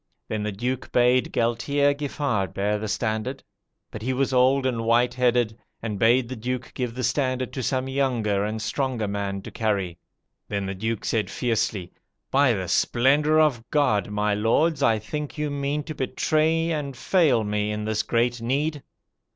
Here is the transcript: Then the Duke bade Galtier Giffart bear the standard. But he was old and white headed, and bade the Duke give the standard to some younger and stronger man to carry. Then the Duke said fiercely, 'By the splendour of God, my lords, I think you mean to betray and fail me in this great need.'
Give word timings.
Then 0.29 0.41
the 0.41 0.51
Duke 0.51 0.91
bade 0.91 1.31
Galtier 1.31 1.93
Giffart 1.95 2.55
bear 2.55 2.79
the 2.79 2.87
standard. 2.87 3.43
But 3.91 4.01
he 4.01 4.13
was 4.13 4.33
old 4.33 4.65
and 4.65 4.83
white 4.83 5.13
headed, 5.13 5.59
and 5.79 5.99
bade 5.99 6.27
the 6.27 6.35
Duke 6.35 6.71
give 6.73 6.95
the 6.95 7.03
standard 7.03 7.53
to 7.53 7.61
some 7.61 7.87
younger 7.87 8.43
and 8.43 8.59
stronger 8.63 9.07
man 9.07 9.43
to 9.43 9.51
carry. 9.51 9.99
Then 10.47 10.65
the 10.65 10.73
Duke 10.73 11.05
said 11.05 11.29
fiercely, 11.29 11.93
'By 12.31 12.53
the 12.53 12.67
splendour 12.67 13.39
of 13.39 13.63
God, 13.69 14.09
my 14.09 14.33
lords, 14.33 14.81
I 14.81 14.97
think 14.97 15.37
you 15.37 15.51
mean 15.51 15.83
to 15.83 15.93
betray 15.93 16.71
and 16.71 16.97
fail 16.97 17.43
me 17.43 17.69
in 17.69 17.85
this 17.85 18.01
great 18.01 18.41
need.' 18.41 18.81